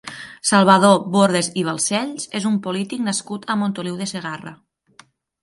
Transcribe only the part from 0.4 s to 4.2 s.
Salvador Bordes i Balcells és un polític nascut a Montoliu de